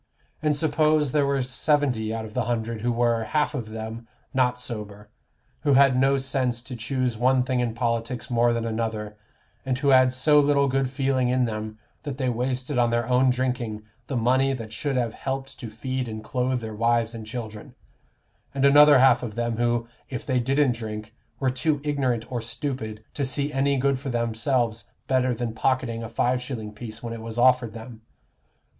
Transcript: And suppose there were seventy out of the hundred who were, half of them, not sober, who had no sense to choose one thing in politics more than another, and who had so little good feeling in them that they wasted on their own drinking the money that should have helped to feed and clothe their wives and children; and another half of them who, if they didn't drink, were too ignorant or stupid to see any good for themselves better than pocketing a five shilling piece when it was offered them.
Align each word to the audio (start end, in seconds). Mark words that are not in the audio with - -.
And 0.41 0.55
suppose 0.55 1.11
there 1.11 1.27
were 1.27 1.43
seventy 1.43 2.11
out 2.11 2.25
of 2.25 2.33
the 2.33 2.45
hundred 2.45 2.81
who 2.81 2.91
were, 2.91 3.23
half 3.23 3.53
of 3.53 3.69
them, 3.69 4.07
not 4.33 4.57
sober, 4.57 5.09
who 5.59 5.73
had 5.73 5.95
no 5.95 6.17
sense 6.17 6.63
to 6.63 6.75
choose 6.75 7.19
one 7.19 7.43
thing 7.43 7.59
in 7.59 7.75
politics 7.75 8.27
more 8.27 8.51
than 8.51 8.65
another, 8.65 9.15
and 9.63 9.77
who 9.77 9.89
had 9.89 10.11
so 10.11 10.39
little 10.39 10.67
good 10.67 10.89
feeling 10.89 11.29
in 11.29 11.45
them 11.45 11.77
that 12.01 12.17
they 12.17 12.29
wasted 12.29 12.79
on 12.79 12.89
their 12.89 13.05
own 13.07 13.29
drinking 13.29 13.83
the 14.07 14.17
money 14.17 14.53
that 14.53 14.73
should 14.73 14.97
have 14.97 15.13
helped 15.13 15.59
to 15.59 15.69
feed 15.69 16.07
and 16.07 16.23
clothe 16.23 16.61
their 16.61 16.73
wives 16.73 17.13
and 17.13 17.27
children; 17.27 17.75
and 18.55 18.65
another 18.65 18.97
half 18.97 19.21
of 19.21 19.35
them 19.35 19.57
who, 19.57 19.87
if 20.09 20.25
they 20.25 20.39
didn't 20.39 20.71
drink, 20.71 21.13
were 21.39 21.51
too 21.51 21.79
ignorant 21.83 22.25
or 22.31 22.41
stupid 22.41 23.03
to 23.13 23.23
see 23.23 23.53
any 23.53 23.77
good 23.77 23.99
for 23.99 24.09
themselves 24.09 24.89
better 25.05 25.31
than 25.31 25.53
pocketing 25.53 26.01
a 26.01 26.09
five 26.09 26.41
shilling 26.41 26.73
piece 26.73 27.03
when 27.03 27.13
it 27.13 27.21
was 27.21 27.37
offered 27.37 27.73
them. 27.73 28.01